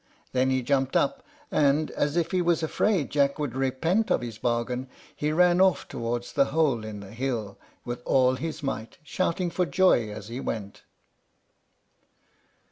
Then 0.31 0.49
he 0.49 0.63
jumped 0.63 0.95
up; 0.95 1.21
and, 1.51 1.91
as 1.91 2.17
if 2.17 2.31
he 2.31 2.41
was 2.41 2.63
afraid 2.63 3.11
Jack 3.11 3.37
should 3.37 3.55
repent 3.55 4.09
of 4.09 4.21
his 4.21 4.39
bargain, 4.39 4.87
he 5.15 5.31
ran 5.31 5.61
off 5.61 5.87
towards 5.87 6.33
the 6.33 6.45
hole 6.45 6.83
in 6.83 7.01
the 7.01 7.11
hill 7.11 7.59
with 7.85 8.01
all 8.03 8.33
his 8.33 8.63
might, 8.63 8.97
shouting 9.03 9.51
for 9.51 9.67
joy 9.67 10.09
as 10.09 10.27
he 10.29 10.39
went. 10.39 10.81